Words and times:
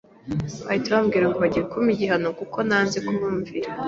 bahita 0.65 0.95
bambwira 0.95 1.25
ngo 1.27 1.37
bagiye 1.43 1.63
kumpa 1.71 1.89
igihano 1.95 2.27
kuko 2.39 2.57
nanze 2.67 2.97
kubumvira 3.05 3.69